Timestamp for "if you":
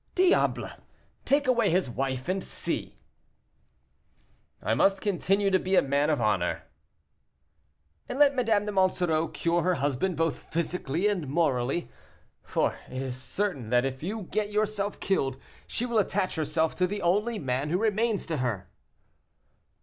13.85-14.23